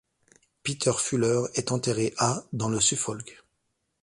[0.63, 3.43] Peter Fuller est enterré à dans le Suffolk.